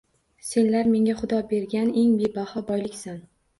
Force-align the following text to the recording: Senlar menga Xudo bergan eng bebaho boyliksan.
Senlar 0.51 0.89
menga 0.93 1.15
Xudo 1.19 1.43
bergan 1.53 1.93
eng 2.05 2.17
bebaho 2.25 2.67
boyliksan. 2.73 3.25